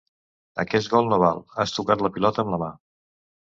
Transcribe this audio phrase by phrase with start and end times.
[0.63, 2.75] Aquest gol no val: has tocat la pilota amb la mà.